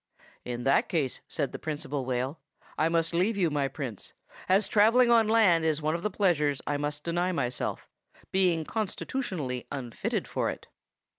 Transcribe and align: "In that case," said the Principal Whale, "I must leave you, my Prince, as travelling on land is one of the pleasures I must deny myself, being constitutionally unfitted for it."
"In 0.43 0.63
that 0.63 0.89
case," 0.89 1.21
said 1.27 1.51
the 1.51 1.59
Principal 1.59 2.05
Whale, 2.07 2.39
"I 2.75 2.89
must 2.89 3.13
leave 3.13 3.37
you, 3.37 3.51
my 3.51 3.67
Prince, 3.67 4.13
as 4.49 4.67
travelling 4.67 5.11
on 5.11 5.27
land 5.27 5.63
is 5.63 5.79
one 5.79 5.93
of 5.93 6.01
the 6.01 6.09
pleasures 6.09 6.59
I 6.65 6.75
must 6.77 7.03
deny 7.03 7.31
myself, 7.31 7.87
being 8.31 8.65
constitutionally 8.65 9.67
unfitted 9.71 10.27
for 10.27 10.49
it." 10.49 10.65